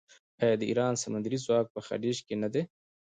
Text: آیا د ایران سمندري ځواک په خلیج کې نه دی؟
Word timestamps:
آیا 0.43 0.55
د 0.59 0.63
ایران 0.69 0.93
سمندري 1.03 1.37
ځواک 1.45 1.67
په 1.75 1.79
خلیج 1.87 2.17
کې 2.27 2.35
نه 2.43 2.47
دی؟ 2.53 2.61